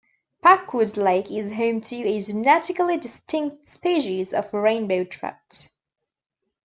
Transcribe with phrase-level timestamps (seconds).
[0.41, 5.69] Packwood Lake is home to a genetically distinct species of rainbow trout.